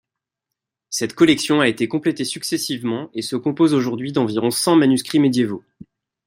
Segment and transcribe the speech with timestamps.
[0.89, 5.63] Cette collection a été complétée successivement et se compose aujourd’hui d'environ cent manuscrits médiévaux.